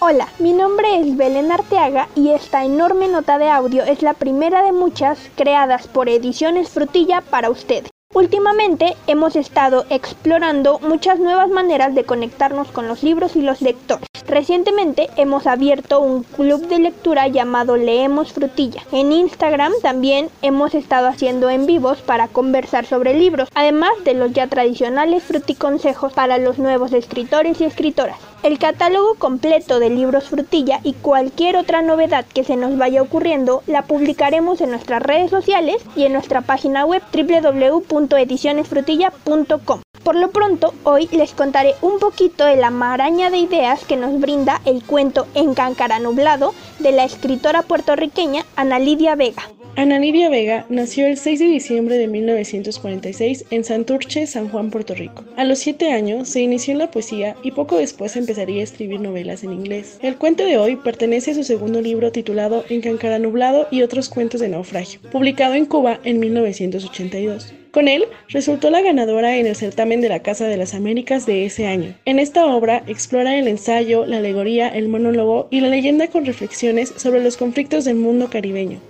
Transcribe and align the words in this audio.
Hola, 0.00 0.28
mi 0.38 0.54
nombre 0.54 1.00
es 1.00 1.16
Belén 1.18 1.52
Arteaga 1.52 2.08
y 2.14 2.30
esta 2.30 2.64
enorme 2.64 3.08
nota 3.08 3.36
de 3.36 3.50
audio 3.50 3.84
es 3.84 4.00
la 4.00 4.14
primera 4.14 4.62
de 4.62 4.72
muchas 4.72 5.18
creadas 5.36 5.86
por 5.86 6.08
Ediciones 6.08 6.70
Frutilla 6.70 7.20
para 7.20 7.50
ustedes. 7.50 7.90
Últimamente 8.14 8.96
hemos 9.06 9.36
estado 9.36 9.84
explorando 9.90 10.78
muchas 10.78 11.18
nuevas 11.18 11.50
maneras 11.50 11.94
de 11.94 12.04
conectarnos 12.04 12.68
con 12.68 12.88
los 12.88 13.02
libros 13.02 13.36
y 13.36 13.42
los 13.42 13.60
lectores. 13.60 14.08
Recientemente 14.28 15.08
hemos 15.16 15.46
abierto 15.46 16.00
un 16.00 16.22
club 16.22 16.68
de 16.68 16.78
lectura 16.78 17.28
llamado 17.28 17.78
Leemos 17.78 18.34
Frutilla. 18.34 18.82
En 18.92 19.10
Instagram 19.10 19.72
también 19.80 20.28
hemos 20.42 20.74
estado 20.74 21.08
haciendo 21.08 21.48
en 21.48 21.64
vivos 21.64 22.02
para 22.02 22.28
conversar 22.28 22.84
sobre 22.84 23.14
libros, 23.14 23.48
además 23.54 23.92
de 24.04 24.12
los 24.12 24.34
ya 24.34 24.46
tradicionales 24.46 25.22
fruticonsejos 25.22 26.12
para 26.12 26.36
los 26.36 26.58
nuevos 26.58 26.92
escritores 26.92 27.62
y 27.62 27.64
escritoras. 27.64 28.18
El 28.42 28.58
catálogo 28.58 29.14
completo 29.14 29.80
de 29.80 29.88
libros 29.88 30.28
frutilla 30.28 30.80
y 30.84 30.92
cualquier 30.92 31.56
otra 31.56 31.80
novedad 31.80 32.26
que 32.26 32.44
se 32.44 32.56
nos 32.56 32.76
vaya 32.76 33.00
ocurriendo 33.00 33.62
la 33.66 33.86
publicaremos 33.86 34.60
en 34.60 34.68
nuestras 34.70 35.02
redes 35.02 35.30
sociales 35.30 35.82
y 35.96 36.04
en 36.04 36.12
nuestra 36.12 36.42
página 36.42 36.84
web 36.84 37.02
www.edicionesfrutilla.com. 37.14 39.80
Por 40.08 40.16
lo 40.16 40.30
pronto, 40.30 40.72
hoy 40.84 41.06
les 41.12 41.34
contaré 41.34 41.74
un 41.82 41.98
poquito 41.98 42.46
de 42.46 42.56
la 42.56 42.70
maraña 42.70 43.28
de 43.28 43.36
ideas 43.36 43.84
que 43.84 43.98
nos 43.98 44.18
brinda 44.18 44.62
el 44.64 44.82
cuento 44.82 45.26
En 45.34 45.52
Cáncara 45.52 45.98
Nublado 45.98 46.54
de 46.78 46.92
la 46.92 47.04
escritora 47.04 47.60
puertorriqueña 47.60 48.46
Ana 48.56 48.78
Lidia 48.78 49.16
Vega. 49.16 49.42
Ana 49.76 49.98
Lidia 49.98 50.30
Vega 50.30 50.64
nació 50.70 51.06
el 51.06 51.18
6 51.18 51.40
de 51.40 51.44
diciembre 51.44 51.98
de 51.98 52.08
1946 52.08 53.44
en 53.50 53.64
Santurce, 53.64 54.26
San 54.26 54.48
Juan, 54.48 54.70
Puerto 54.70 54.94
Rico. 54.94 55.24
A 55.36 55.44
los 55.44 55.58
7 55.58 55.92
años 55.92 56.26
se 56.30 56.40
inició 56.40 56.72
en 56.72 56.78
la 56.78 56.90
poesía 56.90 57.36
y 57.42 57.50
poco 57.50 57.76
después 57.76 58.16
empezaría 58.16 58.62
a 58.62 58.64
escribir 58.64 59.00
novelas 59.00 59.44
en 59.44 59.52
inglés. 59.52 59.98
El 60.00 60.16
cuento 60.16 60.42
de 60.42 60.56
hoy 60.56 60.76
pertenece 60.76 61.32
a 61.32 61.34
su 61.34 61.44
segundo 61.44 61.82
libro 61.82 62.12
titulado 62.12 62.64
En 62.70 62.80
Cáncara 62.80 63.18
Nublado 63.18 63.68
y 63.70 63.82
otros 63.82 64.08
cuentos 64.08 64.40
de 64.40 64.48
naufragio, 64.48 65.02
publicado 65.12 65.52
en 65.52 65.66
Cuba 65.66 66.00
en 66.02 66.18
1982. 66.18 67.52
Con 67.78 67.86
él 67.86 68.06
resultó 68.30 68.70
la 68.70 68.80
ganadora 68.80 69.36
en 69.36 69.46
el 69.46 69.54
certamen 69.54 70.00
de 70.00 70.08
la 70.08 70.18
Casa 70.18 70.46
de 70.46 70.56
las 70.56 70.74
Américas 70.74 71.26
de 71.26 71.46
ese 71.46 71.68
año. 71.68 71.94
En 72.06 72.18
esta 72.18 72.44
obra 72.44 72.82
explora 72.88 73.38
el 73.38 73.46
ensayo, 73.46 74.04
la 74.04 74.16
alegoría, 74.16 74.68
el 74.68 74.88
monólogo 74.88 75.46
y 75.52 75.60
la 75.60 75.68
leyenda 75.68 76.08
con 76.08 76.26
reflexiones 76.26 76.92
sobre 76.96 77.22
los 77.22 77.36
conflictos 77.36 77.84
del 77.84 77.94
mundo 77.94 78.30
caribeño. 78.30 78.80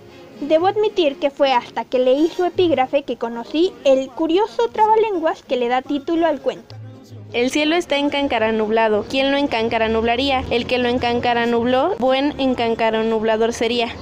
Debo 0.41 0.65
admitir 0.65 1.17
que 1.17 1.29
fue 1.29 1.53
hasta 1.53 1.85
que 1.85 1.99
leí 1.99 2.29
su 2.35 2.45
epígrafe 2.45 3.03
que 3.03 3.15
conocí 3.15 3.71
el 3.85 4.09
curioso 4.09 4.69
trabalenguas 4.69 5.43
que 5.43 5.57
le 5.57 5.67
da 5.67 5.83
título 5.83 6.25
al 6.25 6.41
cuento. 6.41 6.75
El 7.31 7.51
cielo 7.51 7.75
está 7.75 7.99
nublado. 8.53 9.05
¿Quién 9.07 9.31
lo 9.31 9.37
nublaría? 9.87 10.43
El 10.49 10.65
que 10.65 10.79
lo 10.79 10.89
nubló, 11.45 11.95
buen 11.99 12.33
nublador 13.07 13.53
sería. 13.53 13.93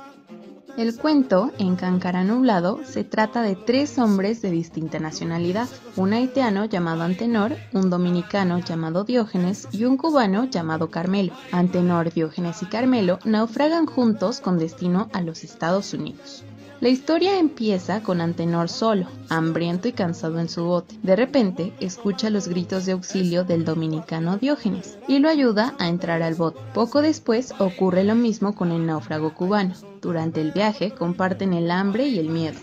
El 0.77 0.95
cuento, 0.95 1.51
en 1.57 1.75
Cáncara 1.75 2.23
Nublado, 2.23 2.81
se 2.85 3.03
trata 3.03 3.41
de 3.41 3.55
tres 3.55 3.97
hombres 3.97 4.43
de 4.43 4.51
distinta 4.51 4.99
nacionalidad, 4.99 5.67
un 5.95 6.13
haitiano 6.13 6.65
llamado 6.65 7.01
Antenor, 7.01 7.55
un 7.73 7.89
dominicano 7.89 8.59
llamado 8.59 9.03
Diógenes 9.03 9.67
y 9.71 9.85
un 9.85 9.97
cubano 9.97 10.45
llamado 10.45 10.91
Carmelo. 10.91 11.33
Antenor, 11.51 12.13
Diógenes 12.13 12.61
y 12.61 12.67
Carmelo 12.67 13.17
naufragan 13.25 13.87
juntos 13.87 14.39
con 14.39 14.59
destino 14.59 15.09
a 15.13 15.21
los 15.21 15.43
Estados 15.43 15.95
Unidos. 15.95 16.43
La 16.79 16.89
historia 16.89 17.39
empieza 17.39 18.03
con 18.03 18.21
Antenor 18.21 18.69
solo, 18.69 19.07
hambriento 19.29 19.87
y 19.87 19.93
cansado 19.93 20.39
en 20.39 20.47
su 20.47 20.63
bote. 20.63 20.95
De 21.01 21.15
repente, 21.15 21.73
escucha 21.79 22.29
los 22.29 22.47
gritos 22.47 22.85
de 22.85 22.91
auxilio 22.91 23.43
del 23.43 23.65
dominicano 23.65 24.37
Diógenes 24.37 24.99
y 25.07 25.17
lo 25.17 25.27
ayuda 25.27 25.73
a 25.79 25.87
entrar 25.87 26.21
al 26.21 26.35
bote. 26.35 26.59
Poco 26.75 27.01
después 27.01 27.51
ocurre 27.57 28.03
lo 28.03 28.13
mismo 28.13 28.53
con 28.53 28.71
el 28.71 28.85
náufrago 28.85 29.33
cubano. 29.33 29.73
Durante 30.01 30.39
el 30.39 30.51
viaje 30.51 30.91
comparten 30.91 31.53
el 31.53 31.71
hambre 31.71 32.05
y 32.05 32.19
el 32.19 32.29
miedo. 32.29 32.59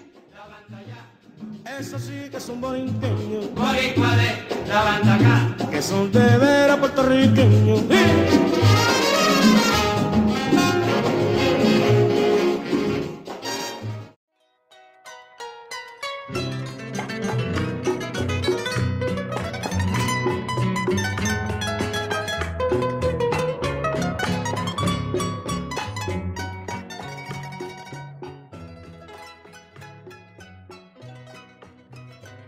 que 1.64 2.40
son 2.40 2.60
que 5.72 5.82
son 5.82 6.12
de 6.12 6.76
puertorriqueños. 6.78 7.82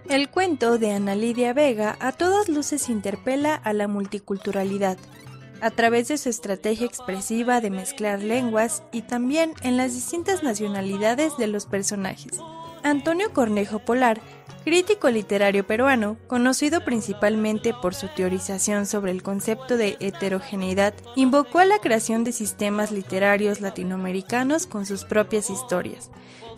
El 0.08 0.28
cuento 0.28 0.78
de 0.78 0.92
Ana 0.92 1.16
Lidia 1.16 1.52
Vega 1.52 1.96
a 1.98 2.12
todas 2.12 2.48
luces 2.48 2.88
interpela 2.88 3.56
a 3.56 3.72
la 3.72 3.88
multiculturalidad, 3.88 4.98
a 5.60 5.70
través 5.72 6.06
de 6.06 6.16
su 6.16 6.28
estrategia 6.28 6.86
expresiva 6.86 7.60
de 7.60 7.70
mezclar 7.70 8.22
lenguas 8.22 8.84
y 8.92 9.02
también 9.02 9.52
en 9.62 9.76
las 9.76 9.94
distintas 9.94 10.44
nacionalidades 10.44 11.36
de 11.38 11.48
los 11.48 11.66
personajes. 11.66 12.38
Antonio 12.86 13.32
Cornejo 13.32 13.80
Polar, 13.80 14.20
crítico 14.64 15.10
literario 15.10 15.66
peruano, 15.66 16.16
conocido 16.28 16.84
principalmente 16.84 17.74
por 17.74 17.96
su 17.96 18.06
teorización 18.06 18.86
sobre 18.86 19.10
el 19.10 19.24
concepto 19.24 19.76
de 19.76 19.96
heterogeneidad, 19.98 20.94
invocó 21.16 21.58
a 21.58 21.64
la 21.64 21.80
creación 21.80 22.22
de 22.22 22.30
sistemas 22.30 22.92
literarios 22.92 23.60
latinoamericanos 23.60 24.68
con 24.68 24.86
sus 24.86 25.04
propias 25.04 25.50
historias, 25.50 26.12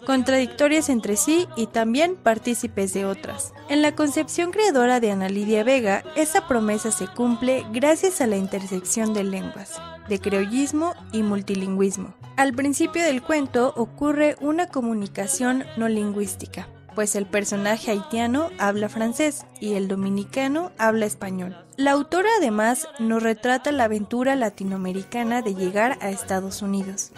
contradictorias 0.05 0.91
entre 0.91 1.17
sí 1.17 1.49
y 1.57 1.67
también 1.67 2.15
partícipes 2.15 2.93
de 2.93 3.07
otras. 3.07 3.55
En 3.71 3.81
la 3.81 3.95
concepción 3.95 4.51
creadora 4.51 5.01
de 5.01 5.11
Ana 5.11 5.31
Lidia 5.31 5.65
Vega, 5.65 6.05
esa 6.15 6.47
promesa 6.47 6.91
se 6.91 7.07
cumple 7.07 7.65
gracias 7.73 8.21
a 8.21 8.27
la 8.27 8.37
intersección 8.37 9.15
de 9.15 9.25
lenguas, 9.25 9.81
de 10.11 10.21
creollismo 10.21 10.93
y 11.11 11.23
multilingüismo. 11.23 12.18
Al 12.39 12.53
principio 12.53 13.03
del 13.03 13.21
cuento 13.21 13.73
ocurre 13.75 14.37
una 14.41 14.69
comunicación 14.69 15.65
no 15.77 15.89
lingüística, 15.89 16.69
pues 16.95 17.17
el 17.17 17.27
personaje 17.27 17.91
haitiano 17.91 18.51
habla 18.59 18.89
francés 18.89 19.45
y 19.59 19.73
el 19.73 19.89
dominicano 19.89 20.71
habla 20.79 21.07
español. 21.07 21.57
La 21.77 21.91
autora 21.91 22.29
además 22.39 22.87
nos 23.01 23.25
retrata 23.25 23.73
la 23.73 23.85
aventura 23.85 24.37
latinoamericana 24.37 25.43
de 25.43 25.57
llegar 25.57 25.99
a 26.01 26.11
Estados 26.11 26.63
Unidos 26.63 27.11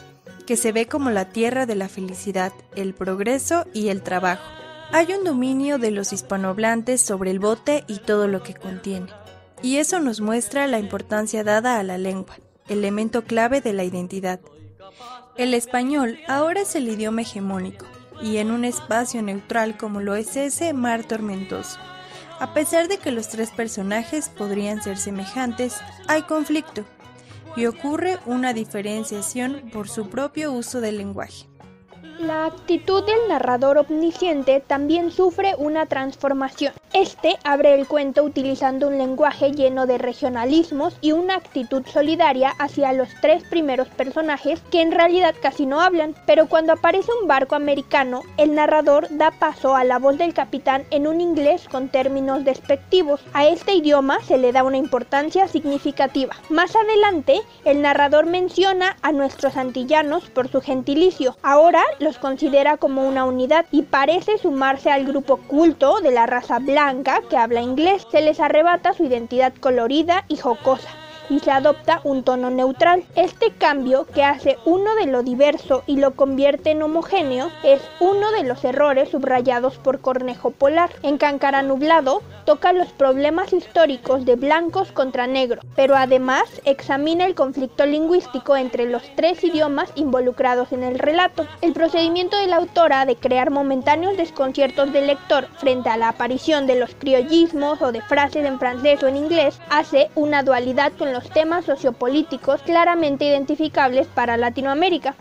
que 0.46 0.56
se 0.56 0.72
ve 0.72 0.86
como 0.86 1.10
la 1.10 1.26
tierra 1.26 1.66
de 1.66 1.74
la 1.74 1.90
felicidad, 1.90 2.54
el 2.74 2.94
progreso 2.94 3.66
y 3.74 3.88
el 3.88 4.02
trabajo. 4.02 4.42
Hay 4.90 5.12
un 5.12 5.22
dominio 5.22 5.76
de 5.76 5.90
los 5.90 6.14
hispanohablantes 6.14 7.02
sobre 7.02 7.30
el 7.30 7.40
bote 7.40 7.84
y 7.88 7.98
todo 7.98 8.26
lo 8.26 8.42
que 8.42 8.54
contiene, 8.54 9.08
y 9.62 9.76
eso 9.76 10.00
nos 10.00 10.22
muestra 10.22 10.66
la 10.66 10.78
importancia 10.78 11.44
dada 11.44 11.78
a 11.78 11.82
la 11.82 11.98
lengua, 11.98 12.38
elemento 12.68 13.22
clave 13.22 13.60
de 13.60 13.74
la 13.74 13.84
identidad. 13.84 14.40
El 15.36 15.54
español 15.54 16.18
ahora 16.28 16.60
es 16.60 16.74
el 16.74 16.88
idioma 16.88 17.22
hegemónico, 17.22 17.86
y 18.22 18.36
en 18.38 18.50
un 18.50 18.64
espacio 18.64 19.22
neutral 19.22 19.76
como 19.76 20.00
lo 20.00 20.14
es 20.14 20.36
ese 20.36 20.72
mar 20.72 21.04
tormentoso. 21.04 21.78
A 22.38 22.54
pesar 22.54 22.88
de 22.88 22.98
que 22.98 23.12
los 23.12 23.28
tres 23.28 23.50
personajes 23.50 24.28
podrían 24.28 24.82
ser 24.82 24.96
semejantes, 24.96 25.76
hay 26.08 26.22
conflicto, 26.22 26.84
y 27.56 27.66
ocurre 27.66 28.18
una 28.26 28.52
diferenciación 28.52 29.70
por 29.72 29.88
su 29.88 30.08
propio 30.08 30.52
uso 30.52 30.80
del 30.80 30.98
lenguaje. 30.98 31.49
La 32.20 32.44
actitud 32.44 33.02
del 33.02 33.28
narrador 33.28 33.78
omnisciente 33.78 34.60
también 34.60 35.10
sufre 35.10 35.54
una 35.56 35.86
transformación. 35.86 36.74
Este 36.92 37.38
abre 37.44 37.74
el 37.74 37.86
cuento 37.86 38.24
utilizando 38.24 38.88
un 38.88 38.98
lenguaje 38.98 39.52
lleno 39.52 39.86
de 39.86 39.96
regionalismos 39.96 40.98
y 41.00 41.12
una 41.12 41.36
actitud 41.36 41.82
solidaria 41.86 42.50
hacia 42.58 42.92
los 42.92 43.08
tres 43.22 43.44
primeros 43.44 43.88
personajes 43.88 44.60
que 44.70 44.82
en 44.82 44.92
realidad 44.92 45.34
casi 45.40 45.64
no 45.64 45.80
hablan, 45.80 46.14
pero 46.26 46.46
cuando 46.46 46.74
aparece 46.74 47.10
un 47.22 47.28
barco 47.28 47.54
americano, 47.54 48.22
el 48.36 48.54
narrador 48.54 49.06
da 49.10 49.30
paso 49.30 49.74
a 49.74 49.84
la 49.84 49.98
voz 49.98 50.18
del 50.18 50.34
capitán 50.34 50.84
en 50.90 51.06
un 51.06 51.20
inglés 51.20 51.68
con 51.70 51.88
términos 51.88 52.44
despectivos. 52.44 53.20
A 53.32 53.46
este 53.46 53.72
idioma 53.72 54.20
se 54.24 54.36
le 54.36 54.52
da 54.52 54.64
una 54.64 54.76
importancia 54.76 55.48
significativa. 55.48 56.36
Más 56.50 56.74
adelante, 56.76 57.40
el 57.64 57.80
narrador 57.80 58.26
menciona 58.26 58.96
a 59.00 59.12
nuestros 59.12 59.56
antillanos 59.56 60.28
por 60.28 60.48
su 60.48 60.60
gentilicio. 60.60 61.36
Ahora 61.42 61.82
los 62.00 62.09
considera 62.18 62.76
como 62.76 63.06
una 63.08 63.24
unidad 63.24 63.66
y 63.70 63.82
parece 63.82 64.38
sumarse 64.38 64.90
al 64.90 65.06
grupo 65.06 65.36
culto 65.36 66.00
de 66.00 66.10
la 66.10 66.26
raza 66.26 66.58
blanca 66.58 67.20
que 67.28 67.36
habla 67.36 67.60
inglés. 67.62 68.06
Se 68.10 68.22
les 68.22 68.40
arrebata 68.40 68.92
su 68.92 69.04
identidad 69.04 69.52
colorida 69.60 70.24
y 70.28 70.36
jocosa 70.36 70.99
y 71.30 71.38
se 71.38 71.50
adopta 71.50 72.00
un 72.04 72.24
tono 72.24 72.50
neutral. 72.50 73.04
Este 73.14 73.52
cambio 73.52 74.06
que 74.12 74.24
hace 74.24 74.58
uno 74.66 74.94
de 74.96 75.06
lo 75.06 75.22
diverso 75.22 75.84
y 75.86 75.96
lo 75.96 76.10
convierte 76.10 76.72
en 76.72 76.82
homogéneo 76.82 77.50
es 77.62 77.80
uno 78.00 78.30
de 78.32 78.44
los 78.44 78.62
errores 78.64 79.08
subrayados 79.08 79.78
por 79.78 80.00
Cornejo 80.00 80.50
Polar. 80.50 80.90
En 81.02 81.16
Cáncara 81.16 81.62
Nublado 81.62 82.20
toca 82.44 82.72
los 82.72 82.88
problemas 82.88 83.52
históricos 83.52 84.24
de 84.24 84.34
blancos 84.34 84.92
contra 84.92 85.26
negros, 85.26 85.64
pero 85.76 85.96
además 85.96 86.42
examina 86.64 87.24
el 87.24 87.34
conflicto 87.34 87.86
lingüístico 87.86 88.56
entre 88.56 88.86
los 88.86 89.02
tres 89.14 89.44
idiomas 89.44 89.92
involucrados 89.94 90.72
en 90.72 90.82
el 90.82 90.98
relato. 90.98 91.46
El 91.62 91.72
procedimiento 91.72 92.36
de 92.38 92.48
la 92.48 92.56
autora 92.56 93.06
de 93.06 93.16
crear 93.16 93.50
momentáneos 93.50 94.16
desconciertos 94.16 94.92
del 94.92 95.06
lector 95.06 95.46
frente 95.58 95.90
a 95.90 95.96
la 95.96 96.08
aparición 96.08 96.66
de 96.66 96.78
los 96.78 96.94
criollismos 96.94 97.80
o 97.82 97.92
de 97.92 98.02
frases 98.02 98.44
en 98.44 98.58
francés 98.58 99.02
o 99.02 99.06
en 99.06 99.16
inglés 99.16 99.60
hace 99.70 100.10
una 100.14 100.42
dualidad 100.42 100.92
con 100.98 101.12
los 101.12 101.19
temas 101.28 101.64
sociopolíticos 101.66 102.62
claramente 102.62 103.24
identificables 103.24 104.06
para 104.06 104.36
Latinoamérica. 104.36 105.14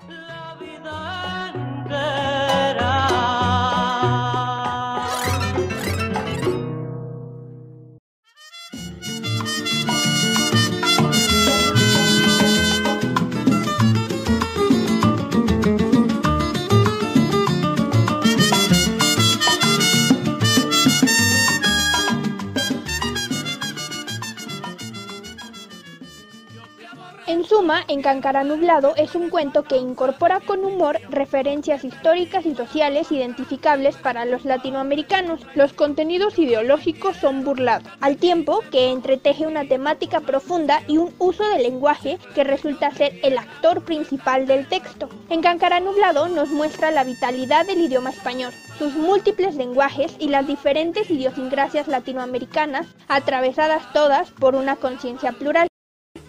En 27.29 27.45
suma, 27.45 27.83
En 27.87 28.01
Cancara 28.01 28.43
Nublado 28.43 28.95
es 28.95 29.13
un 29.13 29.29
cuento 29.29 29.61
que 29.61 29.77
incorpora 29.77 30.39
con 30.39 30.65
humor 30.65 30.99
referencias 31.11 31.83
históricas 31.83 32.43
y 32.47 32.55
sociales 32.55 33.11
identificables 33.11 33.97
para 33.97 34.25
los 34.25 34.45
latinoamericanos. 34.45 35.39
Los 35.53 35.73
contenidos 35.73 36.39
ideológicos 36.39 37.17
son 37.17 37.43
burlados, 37.43 37.87
al 38.01 38.17
tiempo 38.17 38.63
que 38.71 38.89
entreteje 38.89 39.45
una 39.45 39.67
temática 39.67 40.21
profunda 40.21 40.81
y 40.87 40.97
un 40.97 41.13
uso 41.19 41.47
del 41.49 41.61
lenguaje 41.61 42.17
que 42.33 42.43
resulta 42.43 42.89
ser 42.89 43.19
el 43.21 43.37
actor 43.37 43.85
principal 43.85 44.47
del 44.47 44.67
texto. 44.67 45.07
En 45.29 45.41
Nublado 45.83 46.29
nos 46.29 46.49
muestra 46.49 46.89
la 46.89 47.03
vitalidad 47.03 47.67
del 47.67 47.81
idioma 47.81 48.09
español, 48.09 48.51
sus 48.79 48.95
múltiples 48.95 49.53
lenguajes 49.53 50.15
y 50.17 50.29
las 50.29 50.47
diferentes 50.47 51.11
idiosincrasias 51.11 51.87
latinoamericanas, 51.87 52.87
atravesadas 53.07 53.93
todas 53.93 54.31
por 54.31 54.55
una 54.55 54.77
conciencia 54.77 55.31
plural. 55.33 55.68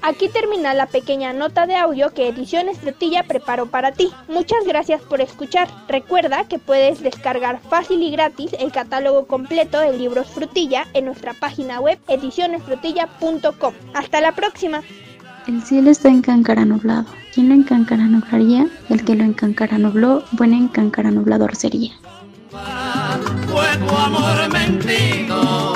Aquí 0.03 0.29
termina 0.29 0.73
la 0.75 0.87
pequeña 0.87 1.33
nota 1.33 1.67
de 1.67 1.77
audio 1.77 2.11
que 2.15 2.29
Ediciones 2.29 2.79
Frutilla 2.79 3.25
preparó 3.25 3.67
para 3.67 3.93
ti. 3.93 4.11
Muchas 4.29 4.65
gracias 4.67 5.03
por 5.03 5.21
escuchar. 5.21 5.69
Recuerda 5.89 6.45
que 6.45 6.59
puedes 6.59 7.03
descargar 7.03 7.61
fácil 7.69 8.03
y 8.03 8.11
gratis 8.11 8.53
el 8.59 8.73
catálogo 8.73 9.27
completo 9.27 9.79
de 9.79 9.97
libros 9.97 10.29
Frutilla 10.29 10.87
en 10.95 11.05
nuestra 11.05 11.35
página 11.35 11.81
web 11.81 11.99
edicionesfrutilla.com. 12.09 13.75
Hasta 13.95 14.21
la 14.21 14.33
próxima. 14.33 14.83
El 15.47 15.63
cielo 15.63 15.91
está 15.91 16.09
en 16.09 16.23
Cáncara 16.23 16.65
nublado. 16.65 17.07
¿Quién 17.35 17.49
lo 17.49 17.55
encancara 17.55 18.05
nublaría? 18.05 18.67
El 18.89 19.05
que 19.05 19.15
lo 19.15 19.25
encancara 19.25 19.79
nubló, 19.79 20.25
buen 20.33 20.53
encancara 20.53 21.11
nublador 21.11 21.55
sería. 21.55 21.93
Fue 22.51 23.77
tu 23.79 23.95
amor 23.95 24.53
mentido, 24.53 25.73